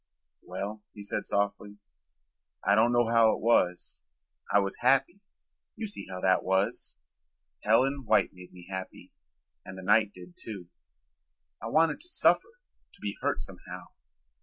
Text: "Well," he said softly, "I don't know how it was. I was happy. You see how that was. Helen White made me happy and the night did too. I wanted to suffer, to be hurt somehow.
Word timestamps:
"Well," 0.41 0.81
he 0.93 1.03
said 1.03 1.27
softly, 1.27 1.77
"I 2.65 2.73
don't 2.73 2.91
know 2.91 3.05
how 3.07 3.35
it 3.35 3.39
was. 3.39 4.03
I 4.51 4.57
was 4.57 4.77
happy. 4.77 5.19
You 5.75 5.85
see 5.85 6.07
how 6.07 6.19
that 6.21 6.43
was. 6.43 6.97
Helen 7.63 8.05
White 8.05 8.33
made 8.33 8.51
me 8.51 8.65
happy 8.67 9.11
and 9.63 9.77
the 9.77 9.83
night 9.83 10.11
did 10.11 10.35
too. 10.35 10.69
I 11.61 11.67
wanted 11.67 11.99
to 12.01 12.07
suffer, 12.09 12.59
to 12.93 12.99
be 12.99 13.15
hurt 13.21 13.41
somehow. 13.41 13.89